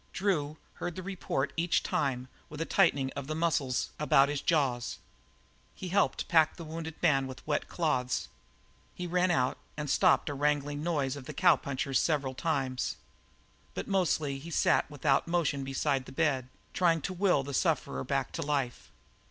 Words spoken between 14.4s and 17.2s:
sat without motion beside the bed, trying to